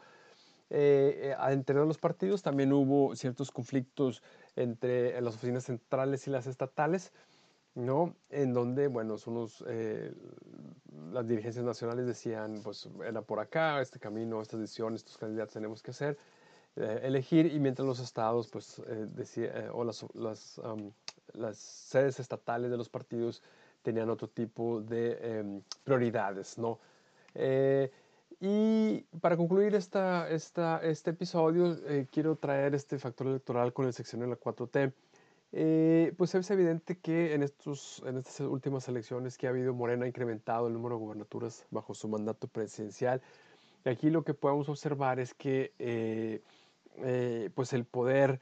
Eh, 0.71 1.33
eh 1.33 1.53
entre 1.53 1.77
los 1.77 1.99
partidos 1.99 2.43
también 2.43 2.73
hubo 2.73 3.17
ciertos 3.17 3.51
conflictos 3.51 4.23
entre 4.57 5.21
las 5.21 5.37
oficinas 5.37 5.65
centrales 5.65 6.27
y 6.27 6.31
las 6.31 6.47
estatales, 6.47 7.13
¿no? 7.75 8.15
En 8.31 8.53
donde, 8.53 8.89
bueno, 8.89 9.17
unos, 9.27 9.65
eh, 9.69 10.13
las 11.13 11.27
dirigencias 11.27 11.65
nacionales 11.65 12.07
decían, 12.07 12.61
pues 12.63 12.89
era 13.07 13.23
por 13.23 13.39
acá, 13.39 13.81
este 13.81 13.99
camino, 13.99 14.43
estas 14.43 14.61
decisiones, 14.61 15.01
estos 15.01 15.17
candidatos 15.17 15.55
tenemos 15.55 15.83
que 15.83 15.93
hacer, 15.93 16.19
eh, 16.77 17.01
elegir, 17.05 17.47
y 17.47 17.61
mientras 17.61 17.87
los 17.87 18.01
estados, 18.01 18.49
pues, 18.49 18.81
eh, 18.81 19.07
decía, 19.15 19.71
o 19.73 19.85
las, 19.85 20.05
las, 20.15 20.61
las, 21.35 21.57
sedes 21.57 22.19
estatales 22.19 22.71
de 22.71 22.77
los 22.77 22.89
partidos 22.89 23.43
tenían 23.83 24.11
otro 24.11 24.29
tipo 24.29 24.81
de 24.81 25.19
em, 25.23 25.63
prioridades, 25.85 26.59
¿no? 26.59 26.81
Y 28.41 29.01
para 29.21 29.37
concluir 29.37 29.75
esta, 29.75 30.29
esta, 30.31 30.81
este 30.83 31.11
episodio, 31.11 31.77
quiero 32.11 32.37
traer 32.37 32.75
este 32.75 32.99
factor 32.99 33.27
electoral 33.27 33.73
con 33.73 33.87
el 33.87 33.93
sección 33.93 34.21
de 34.21 34.29
la 34.29 34.37
4T. 34.37 34.93
Eh, 35.53 36.13
pues 36.19 36.35
es 36.35 36.51
evidente 36.51 36.99
que 36.99 37.35
en, 37.35 37.43
estos, 37.43 38.03
en 38.07 38.19
estas 38.19 38.41
últimas 38.41 38.87
elecciones 38.89 39.39
que 39.39 39.47
ha 39.47 39.51
habido, 39.51 39.73
Morena 39.73 40.05
ha 40.05 40.09
incrementado 40.09 40.67
el 40.67 40.75
número 40.75 40.97
de 40.97 41.01
gubernaturas 41.01 41.67
bajo 41.71 41.95
su 41.95 42.09
mandato 42.09 42.49
presidencial. 42.49 43.23
Y 43.85 43.89
aquí 43.89 44.11
lo 44.11 44.25
que 44.25 44.35
podemos 44.35 44.69
observar 44.69 45.21
es 45.21 45.33
que 45.35 45.73
eh, 45.79 46.43
eh, 46.97 47.51
pues 47.55 47.73
el 47.73 47.85
poder 47.85 48.41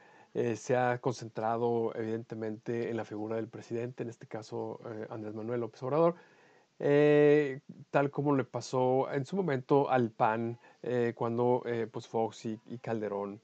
se 0.55 0.75
ha 0.75 0.99
concentrado 0.99 1.95
evidentemente 1.95 2.91
en 2.91 2.97
la 2.97 3.05
figura 3.05 3.37
del 3.37 3.47
presidente, 3.47 4.03
en 4.03 4.09
este 4.09 4.27
caso 4.27 4.79
Andrés 5.09 5.33
Manuel 5.33 5.61
López 5.61 5.81
Obrador, 5.81 6.13
tal 6.77 8.11
como 8.11 8.35
le 8.35 8.43
pasó 8.43 9.11
en 9.11 9.25
su 9.25 9.35
momento 9.35 9.89
al 9.89 10.11
PAN 10.11 10.59
cuando 11.15 11.63
pues 11.91 12.07
Fox 12.07 12.45
y, 12.45 12.59
y 12.67 12.77
Calderón 12.77 13.41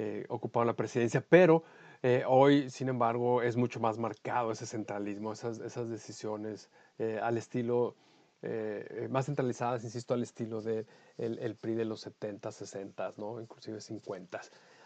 eh, 0.00 0.24
ocuparon 0.28 0.68
la 0.68 0.76
presidencia, 0.76 1.24
pero 1.28 1.64
eh, 2.04 2.22
hoy, 2.24 2.70
sin 2.70 2.88
embargo, 2.88 3.42
es 3.42 3.56
mucho 3.56 3.80
más 3.80 3.98
marcado 3.98 4.52
ese 4.52 4.64
centralismo, 4.64 5.32
esas, 5.32 5.58
esas 5.58 5.90
decisiones 5.90 6.70
eh, 7.00 7.18
al 7.20 7.36
estilo, 7.36 7.96
más 9.10 9.26
centralizadas, 9.26 9.82
insisto, 9.82 10.14
al 10.14 10.22
estilo 10.22 10.62
de 10.62 10.86
el 11.16 11.56
PRI 11.56 11.74
de 11.74 11.84
los 11.84 12.02
70, 12.02 12.52
60, 12.52 13.14
¿no? 13.16 13.40
inclusive 13.40 13.80
50. 13.80 14.40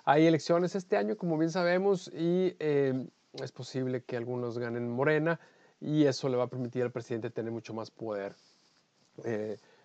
Hay 0.07 0.27
elecciones 0.27 0.75
este 0.75 0.97
año, 0.97 1.19
como 1.19 1.37
bien 1.37 1.51
sabemos, 1.51 2.11
y 2.15 2.57
es 2.59 3.53
posible 3.53 4.05
que 4.05 4.17
algunos 4.17 4.57
ganen 4.57 4.89
Morena, 4.89 5.39
y 5.83 6.05
eso 6.05 6.29
le 6.29 6.37
va 6.37 6.45
a 6.45 6.49
permitir 6.49 6.83
al 6.83 6.93
presidente 6.93 7.31
tener 7.31 7.53
mucho 7.53 7.75
más 7.75 7.91
poder 7.91 8.35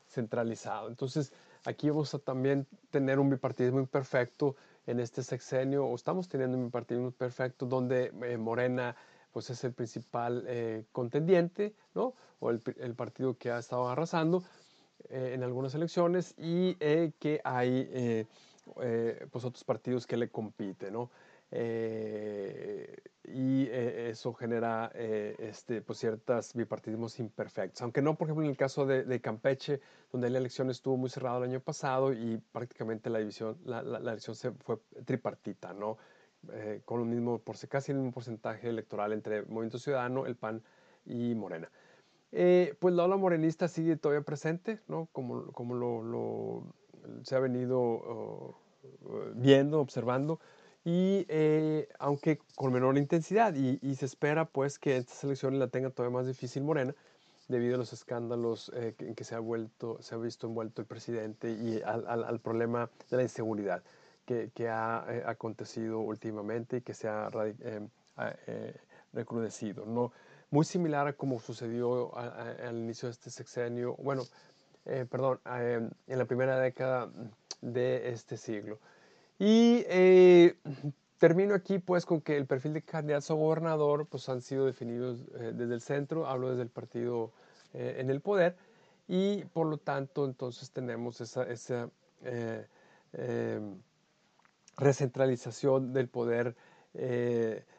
centralizado. 0.07 0.87
Entonces, 0.87 1.33
aquí 1.65 1.89
vamos 1.89 2.13
a 2.13 2.19
también 2.19 2.65
tener 2.89 3.19
un 3.19 3.29
bipartidismo 3.29 3.79
imperfecto 3.79 4.55
en 4.85 4.99
este 4.99 5.21
sexenio, 5.21 5.85
o 5.85 5.95
estamos 5.95 6.29
teniendo 6.29 6.57
un 6.57 6.71
partido 6.71 7.11
perfecto 7.11 7.65
donde 7.65 8.13
eh, 8.23 8.37
Morena 8.37 8.95
pues 9.33 9.49
es 9.49 9.63
el 9.65 9.73
principal 9.73 10.45
eh, 10.47 10.85
contendiente, 10.91 11.75
¿no? 11.93 12.13
O 12.39 12.49
el, 12.49 12.61
el, 12.79 12.95
partido 12.95 13.37
que 13.37 13.51
ha 13.51 13.59
estado 13.59 13.89
arrasando 13.89 14.43
eh, 15.09 15.33
en 15.33 15.43
algunas 15.43 15.75
elecciones 15.75 16.33
y 16.37 16.75
que 16.75 17.41
hay 17.43 18.25
pues 19.31 19.45
otros 19.45 19.63
partidos 19.63 20.05
que 20.05 20.17
le 20.17 20.29
compiten, 20.29 20.93
¿no? 20.93 21.09
Eh, 21.51 22.97
y 23.23 23.63
eh, 23.65 24.09
eso 24.09 24.33
genera 24.33 24.91
eh, 24.93 25.35
este, 25.39 25.81
pues 25.81 25.99
ciertos 25.99 26.53
bipartidismos 26.53 27.19
imperfectos. 27.19 27.81
Aunque 27.81 28.01
no, 28.01 28.15
por 28.15 28.27
ejemplo, 28.27 28.43
en 28.43 28.51
el 28.51 28.57
caso 28.57 28.85
de, 28.85 29.21
Campeche, 29.21 29.81
donde 30.11 30.29
la 30.29 30.37
elección 30.37 30.69
estuvo 30.69 30.97
muy 30.97 31.09
cerrada 31.09 31.37
el 31.37 31.43
año 31.43 31.59
pasado 31.59 32.13
y 32.13 32.37
prácticamente 32.51 33.09
la, 33.09 33.19
división, 33.19 33.57
la, 33.65 33.81
la, 33.81 34.11
elección 34.11 34.35
se 34.35 34.51
fue 34.51 34.79
tripartita, 35.05 35.73
¿no? 35.73 35.97
con 36.85 37.01
el 37.01 37.07
mismo, 37.07 37.39
por 37.39 37.57
casi 37.67 37.91
el 37.91 37.97
mismo 37.97 38.13
porcentaje 38.13 38.69
electoral 38.69 39.11
entre 39.11 39.41
Movimiento 39.41 39.79
Ciudadano, 39.79 40.25
el 40.27 40.37
PAN 40.37 40.63
y 41.05 41.35
Morena. 41.35 41.69
pues 42.29 42.93
la 42.93 43.03
ola 43.03 43.17
morenista 43.17 43.67
sigue 43.67 43.97
todavía 43.97 44.23
presente, 44.23 44.79
¿no? 44.87 45.09
Como, 45.11 45.51
como 45.51 45.75
lo, 45.75 46.03
lo 46.03 46.63
se 47.23 47.35
ha 47.35 47.39
venido 47.39 47.81
oh, 47.81 48.55
viendo, 49.35 49.81
observando 49.81 50.39
y 50.87 51.25
eh, 51.27 51.89
aunque 51.99 52.39
con 52.55 52.71
menor 52.71 52.97
intensidad 52.97 53.53
y, 53.53 53.95
se 53.95 54.05
espera 54.05 54.45
pues 54.45 54.79
que 54.79 54.95
estas 54.95 55.21
elecciones 55.25 55.59
la 55.59 55.67
tenga 55.67 55.89
todavía 55.89 56.19
más 56.19 56.27
difícil 56.27 56.63
Morena 56.63 56.95
debido 57.49 57.75
a 57.75 57.77
los 57.77 57.91
escándalos 57.91 58.71
eh, 58.73 58.95
en 58.99 59.13
que 59.13 59.25
se 59.25 59.35
ha 59.35 59.39
vuelto 59.39 59.97
se 60.01 60.15
ha 60.15 60.17
visto 60.17 60.47
envuelto 60.47 60.81
el 60.81 60.87
presidente 60.87 61.51
y 61.51 61.81
al, 61.81 62.39
problema 62.39 62.89
de 63.09 63.17
la 63.17 63.23
inseguridad 63.23 63.83
que, 64.25 64.49
que 64.55 64.69
ha 64.69 65.05
eh, 65.09 65.23
acontecido 65.25 65.99
últimamente 65.99 66.77
y 66.77 66.81
que 66.81 66.93
se 66.93 67.09
ha 67.09 67.29
recrudecido 69.11 69.85
no 69.85 70.13
muy 70.51 70.63
similar 70.63 71.05
a 71.05 71.13
como 71.13 71.41
sucedió 71.41 72.17
al 72.17 72.77
inicio 72.77 73.09
de 73.09 73.11
este 73.11 73.29
sexenio 73.29 73.97
bueno 73.97 74.23
perdón 74.85 75.41
en 75.45 76.17
la 76.17 76.23
primera 76.23 76.57
década 76.57 77.11
de 77.59 78.09
este 78.09 78.37
siglo 78.37 78.79
y 79.39 79.83
eh, 79.87 80.55
termino 81.17 81.53
aquí 81.53 81.79
pues 81.79 82.05
con 82.05 82.21
que 82.21 82.37
el 82.37 82.45
perfil 82.45 82.73
de 82.73 82.81
candidato 82.81 83.33
a 83.33 83.35
gobernador 83.35 84.07
pues 84.07 84.27
han 84.29 84.41
sido 84.41 84.65
definidos 84.65 85.21
eh, 85.39 85.51
desde 85.53 85.73
el 85.73 85.81
centro, 85.81 86.27
hablo 86.27 86.49
desde 86.49 86.63
el 86.63 86.69
partido 86.69 87.31
eh, 87.73 87.97
en 87.99 88.09
el 88.09 88.21
poder 88.21 88.55
y 89.07 89.45
por 89.45 89.67
lo 89.67 89.77
tanto 89.77 90.25
entonces 90.25 90.71
tenemos 90.71 91.21
esa, 91.21 91.43
esa 91.43 91.89
recentralización 94.75 95.93
del 95.93 96.09
poder 96.09 96.55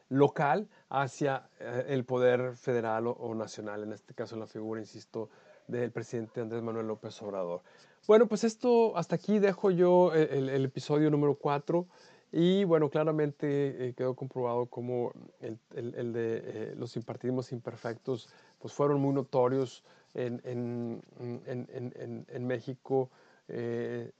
local 0.08 0.68
hacia 0.88 1.50
el 1.60 2.04
poder 2.04 2.56
federal 2.56 3.08
o, 3.08 3.34
nacional, 3.34 3.82
en 3.82 3.92
este 3.92 4.14
caso 4.14 4.36
la 4.36 4.46
figura, 4.46 4.80
insisto, 4.80 5.28
del 5.66 5.92
presidente 5.92 6.40
Andrés 6.40 6.62
Manuel 6.62 6.86
López 6.86 7.20
Obrador. 7.20 7.62
Bueno, 8.08 8.26
pues 8.26 8.42
esto, 8.42 8.96
hasta 8.96 9.16
aquí 9.16 9.38
dejo 9.38 9.70
yo 9.70 10.14
el, 10.14 10.64
episodio 10.64 11.10
número 11.10 11.34
4 11.34 11.86
y 12.32 12.64
bueno, 12.64 12.88
claramente 12.88 13.88
eh, 13.88 13.92
quedó 13.94 14.16
comprobado 14.16 14.64
cómo 14.64 15.12
el, 15.40 15.58
de 16.14 16.42
eh, 16.42 16.74
los 16.74 16.96
impartidismos 16.96 17.52
imperfectos 17.52 18.30
pues 18.60 18.72
fueron 18.72 18.98
muy 19.02 19.12
notorios 19.12 19.84
en, 20.14 20.40
en, 20.44 21.02
en, 21.44 22.26
en 22.26 22.46
México 22.46 23.10
eh, 23.48 24.10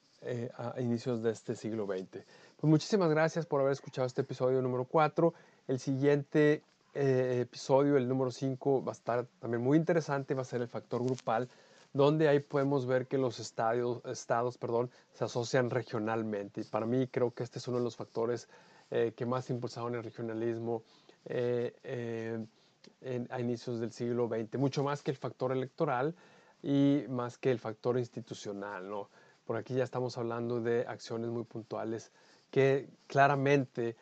a 0.55 0.79
inicios 0.83 1.23
de 1.23 1.31
este 1.31 1.57
siglo 1.57 1.87
XX. 1.87 2.27
Pues 2.59 2.71
muchísimas 2.71 3.09
gracias 3.09 3.47
por 3.47 3.63
haber 3.63 3.73
escuchado 3.73 4.07
este 4.07 4.21
episodio 4.21 4.61
número 4.61 4.85
4. 4.85 5.33
El 5.67 5.79
siguiente 5.79 6.63
episodio, 6.93 7.97
el 7.97 8.07
número 8.07 8.33
5, 8.33 8.85
va 8.85 8.93
a 8.93 8.95
estar 8.95 9.27
también 9.39 9.63
muy 9.63 9.79
interesante, 9.79 10.35
va 10.35 10.43
a 10.43 10.45
ser 10.45 10.61
el 10.61 10.69
factor 10.69 11.03
grupal 11.03 11.49
donde 11.93 12.29
ahí 12.29 12.41
podemos 12.41 12.87
ver 12.87 13.07
que 13.07 13.19
los 13.19 13.39
estadios, 13.41 14.03
estados 14.05 14.59
perdón, 14.59 14.91
se 15.13 15.25
asocian 15.25 15.71
regionalmente. 15.71 16.61
Y 16.61 16.65
para 16.65 16.87
mí 16.87 17.07
creo 17.09 17.33
que 17.33 17.43
este 17.43 17.59
es 17.59 17.69
uno 17.69 17.79
de 17.79 17.85
los 17.85 17.97
factores 17.97 18.49
eh, 18.91 19.13
que 19.17 19.27
más 19.27 19.51
impulsaron 19.51 19.95
el 19.95 20.03
regionalismo 20.03 20.83
eh, 21.25 21.75
eh, 21.83 23.27
a 23.31 23.41
inicios 23.41 23.81
del 23.81 23.93
siglo 23.93 24.29
XX, 24.29 24.59
mucho 24.59 24.83
más 24.83 25.03
que 25.03 25.11
el 25.11 25.17
factor 25.17 25.53
electoral 25.53 26.15
y 26.63 27.05
más 27.09 27.39
que 27.39 27.51
el 27.51 27.59
factor 27.59 27.99
institucional. 27.99 28.89
¿no? 28.89 29.09
Por 29.45 29.57
aquí 29.57 29.75
ya 29.75 29.85
estamos 29.85 30.17
hablando 30.19 30.61
de 30.61 30.87
acciones 30.87 31.31
muy 31.31 31.45
puntuales 31.45 32.13
que 32.51 32.89
claramente 33.07 33.97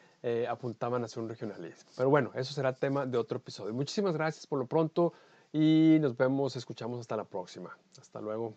apuntaban 0.48 1.04
hacia 1.04 1.22
un 1.22 1.28
regionalismo. 1.28 1.88
Pero 1.96 2.10
bueno, 2.10 2.32
eso 2.34 2.52
será 2.52 2.72
tema 2.72 3.06
de 3.06 3.16
otro 3.16 3.38
episodio. 3.38 3.72
Muchísimas 3.72 4.12
gracias 4.12 4.44
por 4.48 4.58
lo 4.58 4.66
pronto 4.66 5.12
y 5.58 5.98
nos 6.00 6.14
vemos, 6.14 6.54
escuchamos 6.54 7.00
hasta 7.00 7.16
la 7.16 7.24
próxima. 7.24 7.78
Hasta 7.98 8.20
luego. 8.20 8.54